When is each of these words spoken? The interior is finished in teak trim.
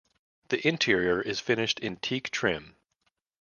The 0.49 0.67
interior 0.67 1.21
is 1.21 1.39
finished 1.39 1.79
in 1.79 1.97
teak 1.97 2.31
trim. 2.31 2.75